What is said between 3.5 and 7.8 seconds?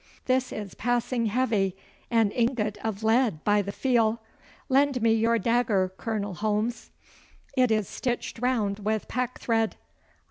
the feel. Lend me your dagger, Colonel Holmes. It